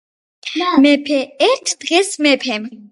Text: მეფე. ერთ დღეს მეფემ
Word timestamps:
მეფე. 0.85 1.21
ერთ 1.51 1.77
დღეს 1.85 2.13
მეფემ 2.27 2.69